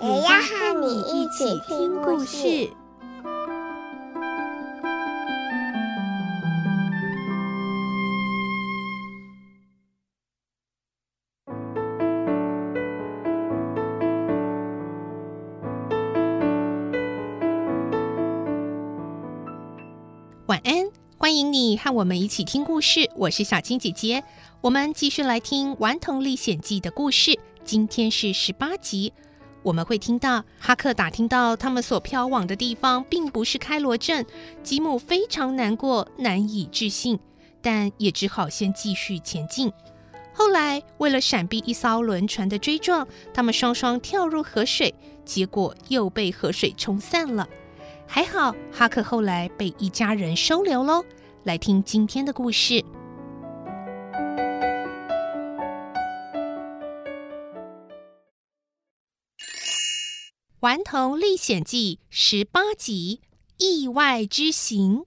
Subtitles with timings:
[0.00, 2.70] 也要和你一起听故事。
[20.46, 23.10] 晚安，欢迎你和我们一起听故事。
[23.16, 24.22] 我是小青姐姐，
[24.60, 27.36] 我们继续来听《顽童历险记》的故事。
[27.64, 29.12] 今天是十八集，
[29.68, 34.24] 我们会听到哈克打听到他们所飘往的地方并不是开罗镇，
[34.62, 37.18] 吉姆非常难过，难以置信，
[37.60, 39.70] 但也只好先继续前进。
[40.32, 44.94] 后来，为了闪避一艘轮船的追撞，他们双双跳入河水，
[45.26, 47.46] 结果又被河水冲散了。
[48.06, 51.04] 还好，哈克后来被一家人收留喽。
[51.44, 52.74] 来听今天的故事，
[60.60, 63.20] 《顽童历险记》十八集：
[63.58, 65.04] 意外之行。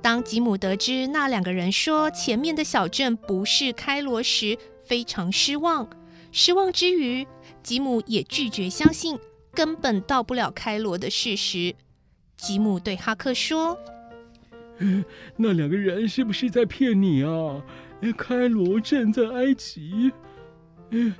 [0.00, 5.90] 当吉姆得知那两个人说前面的小镇不是开罗时，非常失望。
[6.32, 7.26] 失望之余，
[7.62, 9.18] 吉姆也拒绝相信
[9.52, 11.74] 根本到不了开罗的事实。
[12.38, 13.78] 吉姆对哈克说
[15.36, 17.62] ：“那两个人是不是在骗你啊？
[18.16, 20.10] 开罗镇在埃及？
[20.90, 21.14] 嗯，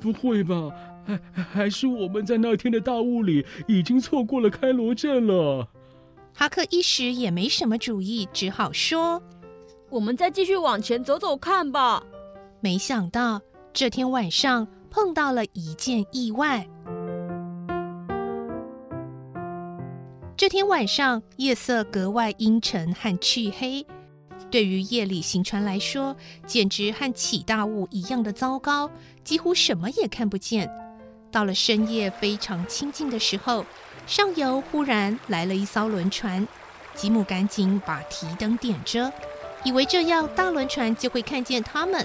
[0.00, 0.70] 不会吧？
[1.04, 5.68] 还还是我们在那天的大雾里已经错过了开罗镇了？”
[6.32, 9.20] 哈克一时也没什么主意，只好说
[9.90, 12.02] ：“我们再继续往前走走看吧。”
[12.62, 16.66] 没想到这天晚上碰到了一件意外。
[20.36, 23.86] 这天晚上夜色格外阴沉和黢黑，
[24.50, 26.16] 对于夜里行船来说，
[26.46, 28.90] 简直和起大雾一样的糟糕，
[29.22, 30.70] 几乎什么也看不见。
[31.30, 33.64] 到了深夜非常清静的时候。
[34.04, 36.46] 上游忽然来了一艘轮船，
[36.92, 39.12] 吉姆赶紧把提灯点着，
[39.62, 42.04] 以为这样大轮船就会看见他们。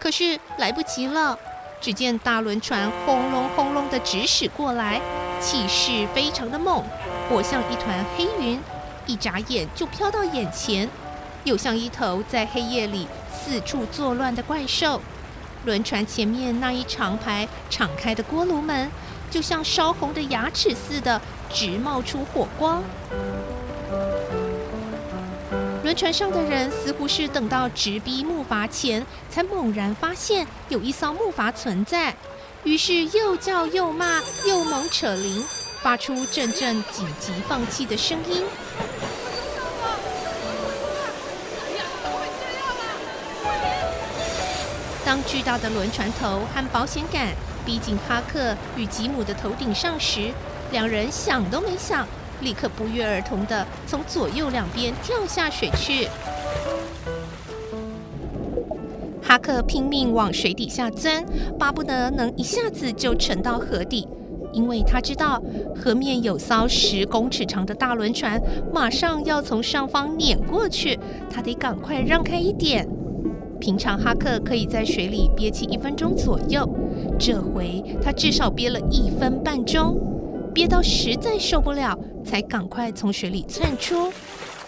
[0.00, 1.38] 可是来不及了，
[1.80, 5.00] 只见大轮船轰隆轰隆地直驶过来，
[5.40, 6.84] 气势非常的猛，
[7.28, 8.60] 或像一团黑云，
[9.06, 10.88] 一眨眼就飘到眼前，
[11.44, 15.00] 又像一头在黑夜里四处作乱的怪兽。
[15.64, 18.90] 轮船前面那一长排敞开的锅炉门，
[19.30, 21.20] 就像烧红的牙齿似的，
[21.52, 22.82] 直冒出火光。
[25.82, 32.14] 轮船上的人似乎是等到直逼木筏前，才猛然发现有一艘木筏存在，
[32.62, 35.44] 于是又叫又骂，又猛扯铃，
[35.82, 38.44] 发出阵阵紧急放弃的声音。
[45.04, 47.28] 当巨大的轮船头和保险杆
[47.64, 50.30] 逼近哈克与吉姆的头顶上时，
[50.70, 52.06] 两人想都没想，
[52.40, 56.06] 立刻不约而同地从左右两边跳下水去。
[59.30, 61.24] 哈克拼命往水底下钻，
[61.56, 64.08] 巴不得能一下子就沉到河底，
[64.52, 65.40] 因为他知道
[65.76, 68.42] 河面有艘十公尺长的大轮船，
[68.74, 70.98] 马上要从上方碾过去，
[71.32, 72.88] 他得赶快让开一点。
[73.60, 76.68] 平常哈克可以在水里憋气一分钟左右，
[77.16, 79.96] 这回他至少憋了一分半钟，
[80.52, 84.12] 憋到实在受不了，才赶快从水里窜出。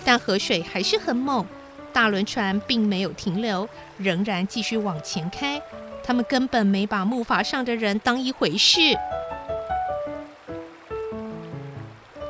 [0.04, 1.44] 但河水还是很猛，
[1.92, 3.68] 大轮船并没有停留，
[3.98, 5.60] 仍然继续往前开。
[6.03, 8.80] 他们根本没把木筏上的人当一回事。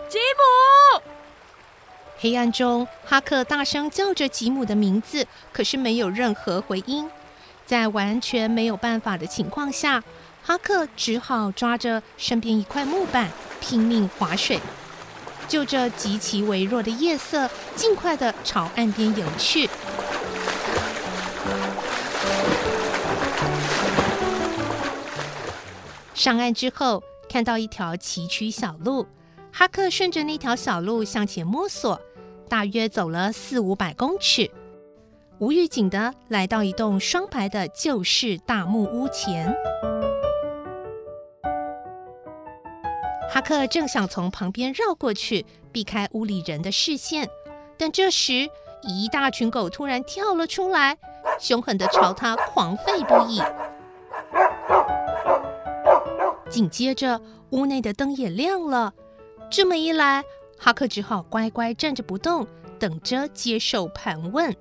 [0.09, 1.03] 吉姆！
[2.19, 7.09] 黑暗中，哈克大声叫着吉姆的名字，可是没有任何回音。
[7.65, 10.03] 在完全没有办法的情况下，
[10.45, 13.31] 哈克只好抓着身边一块木板，
[13.61, 14.61] 拼命划水，
[15.53, 17.47] 就这极其微弱的夜色，
[17.77, 19.69] 尽快的朝岸边游去。
[26.15, 29.07] 上岸之后，看到一条崎岖小路，
[29.53, 32.01] 哈克顺着那条小路向前摸索。
[32.49, 34.51] 大约走了四五百公尺，
[35.39, 39.55] 无预警的来到一栋双排的旧式大木屋前。
[43.33, 47.31] 哈克正想从旁边绕过去，避开屋里人的视线，
[47.79, 48.47] 但这时
[48.83, 50.99] 一大群狗突然跳了出来，
[51.41, 53.41] 凶狠地朝他狂吠不已。
[56.51, 58.93] 紧接着，屋内的灯也亮了。
[59.51, 60.23] 这么一来，
[60.59, 62.47] 哈克只好乖乖站着不动，
[62.79, 64.55] 等着接受盘问。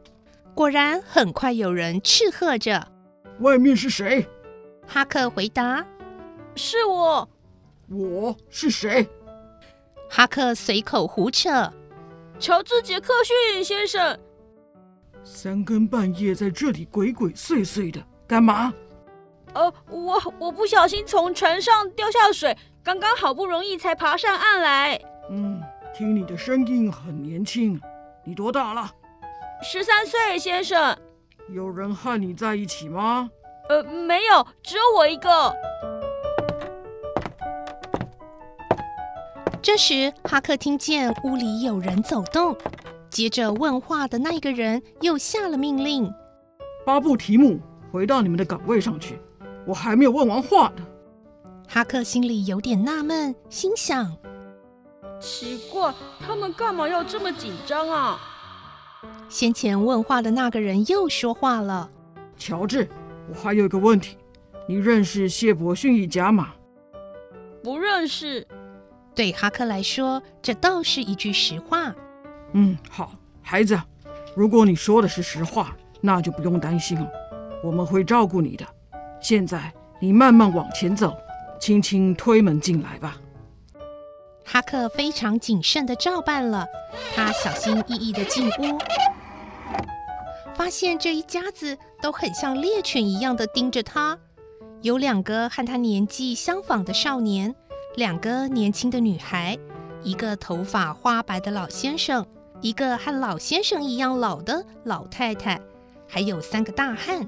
[0.55, 2.87] 果然，很快有人斥喝着
[3.41, 4.25] ：“外面是谁？”
[4.87, 5.85] 哈克回答
[6.55, 7.27] ：“是我。
[7.91, 9.07] ”“我是谁？”
[10.09, 11.49] 哈克随口胡扯
[12.39, 14.17] ：“乔治·杰克逊先生。
[15.23, 18.73] ”“三更半夜在这里鬼鬼祟祟的，干嘛？”
[19.53, 24.99] 呃，我我不小心从船上掉下水，刚刚好不容易才爬上岸来。
[25.29, 25.61] 嗯，
[25.93, 27.79] 听你的声音很年轻，
[28.23, 28.89] 你多大了？
[29.61, 30.97] 十三岁，先生。
[31.49, 33.29] 有人和你在一起吗？
[33.67, 35.53] 呃，没有，只有我一个。
[39.61, 42.57] 这时，哈克听见屋里有人走动，
[43.11, 46.11] 接着问话的那一个人又下了命令：
[46.83, 47.59] 巴布提姆，
[47.91, 49.19] 回到你们的岗位上去。
[49.67, 50.83] 我还没有问完话呢。
[51.67, 54.17] 哈克心里有点纳闷，心想：
[55.19, 58.19] 奇怪，他们干嘛要这么紧张啊？
[59.29, 61.87] 先前问话的那个人又说话了
[62.35, 62.89] ：“乔治，
[63.29, 64.17] 我还有一个问题，
[64.67, 66.49] 你认识谢伯逊一家吗
[67.63, 68.47] ？”“不认识。”
[69.13, 71.93] 对哈克来说，这倒是一句实话。
[72.53, 73.11] 嗯，好，
[73.41, 73.79] 孩子，
[74.35, 77.07] 如果你说的是实话，那就不用担心了，
[77.63, 78.65] 我们会照顾你的。
[79.19, 81.15] 现在你慢慢往前走，
[81.59, 83.17] 轻轻推门进来吧。
[84.43, 86.65] 哈克非常谨慎的照办了，
[87.15, 88.77] 他小心翼翼的进屋，
[90.55, 94.17] 发现这一家子都很像猎犬一样的盯着他。
[94.81, 97.55] 有两个和他年纪相仿的少年，
[97.95, 99.57] 两个年轻的女孩，
[100.01, 102.25] 一个头发花白的老先生，
[102.61, 105.59] 一个和老先生一样老的老太太，
[106.07, 107.27] 还有三个大汉。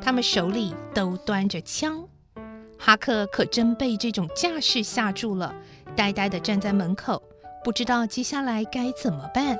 [0.00, 2.06] 他们手里都端着枪，
[2.78, 5.52] 哈克可真被这种架势吓住了，
[5.96, 7.20] 呆呆地站在门口，
[7.64, 9.58] 不知道接下来该怎么办。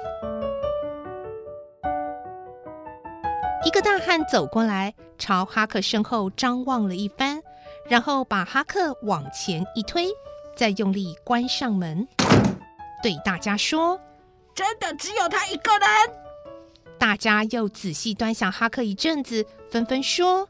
[3.64, 7.42] 一个大汉走过来，朝哈克身后张望了一番，
[7.88, 10.08] 然后把哈克往前一推，
[10.56, 12.06] 再用力关上门，
[13.02, 14.00] 对大家说
[14.54, 15.88] ：“真的只有他一个人？”
[16.98, 20.48] 大家又仔细端详哈克一阵子，纷纷说：“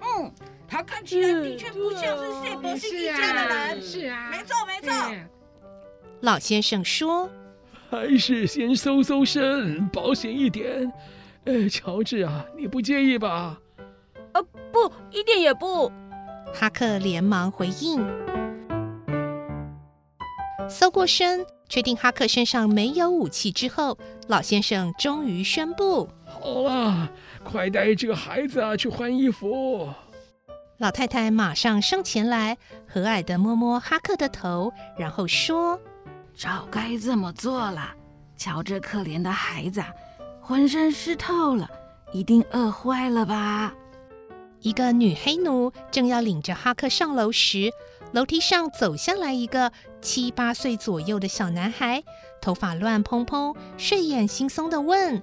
[0.00, 0.32] 嗯，
[0.66, 3.82] 他看起来的确不像是谢博士一家的人。
[3.82, 4.92] 是”是啊，没错没错。
[6.20, 7.28] 老先生说
[7.90, 10.90] ：“还是先搜搜身，保险一点。
[11.44, 13.60] 呃，乔治啊，你不介意吧
[14.32, 15.92] ？”“呃，不，一点也不。”
[16.54, 18.02] 哈克连忙回应。
[20.72, 21.46] 搜过身。
[21.68, 23.96] 确定哈克身上没有武器之后，
[24.26, 27.10] 老先生终于宣布：“好了，
[27.42, 29.88] 快带这个孩子啊去换衣服。”
[30.76, 35.80] 老太太马上上前来，和蔼地摸摸哈克的头，然后说
[36.36, 37.94] ：“早该这么做了。
[38.36, 39.82] 瞧这可怜的孩子，
[40.42, 41.70] 浑身湿透了，
[42.12, 43.72] 一定饿坏了吧？”
[44.60, 47.70] 一个女黑奴正要领着哈克上楼时，
[48.12, 52.02] 楼梯上走下来一个七八岁左右的小男孩，
[52.40, 55.22] 头发乱蓬蓬，睡眼惺忪的问：“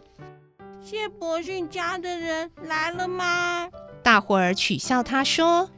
[0.81, 3.69] 谢伯逊家的人来了吗？”
[4.01, 5.69] 大伙儿取笑他说：“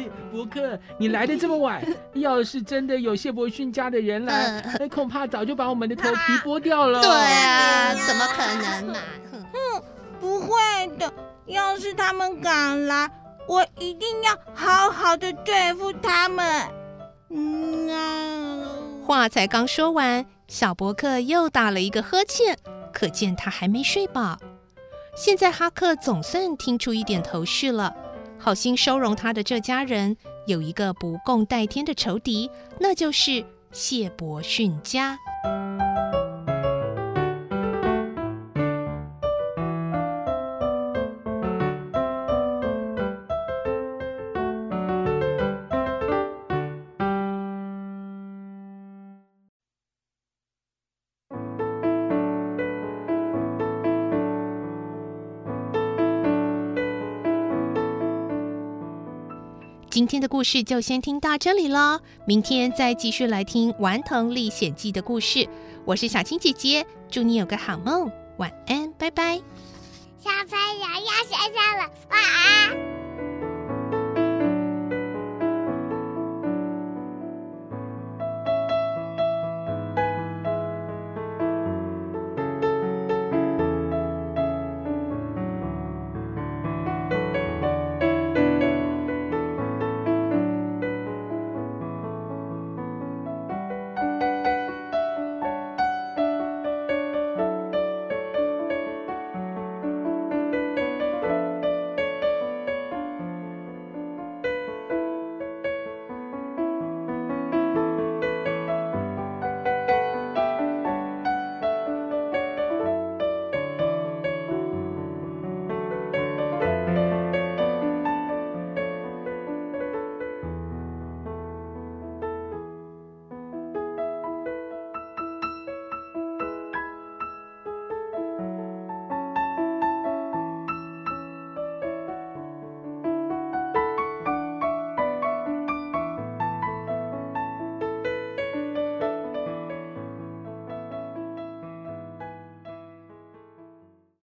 [0.30, 8.94] 伯克，你来的这么晚， 要是真的有谢伯逊家的人来，那、呃、恐怕早就把我们的头皮剥掉了。”对啊，怎么可能嘛？
[9.32, 9.82] 哼，
[10.20, 10.50] 不会
[10.98, 11.10] 的，
[11.46, 13.10] 要是他们敢来。
[13.48, 16.46] 我一定要好好的对付他们。
[17.30, 18.29] 嗯啊，
[19.10, 22.56] 话才刚说完，小伯克又打了一个呵欠，
[22.92, 24.38] 可见他还没睡饱。
[25.16, 27.92] 现在哈克总算听出一点头绪了。
[28.38, 32.48] 好心收容他的这家人有一个不共戴天的仇敌，
[32.78, 35.18] 那就是谢伯逊家。
[60.00, 65.46] 今天的故事就先听到这里了，明天再继续来听《顽童历险记》的故事。
[65.84, 69.36] 我是小青姐姐，祝你有个好梦，晚安，拜拜。
[70.18, 72.99] 小朋友要睡觉了，晚安。